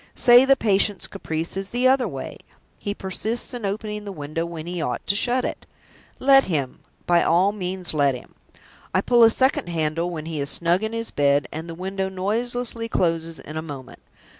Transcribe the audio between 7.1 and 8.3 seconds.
all means, let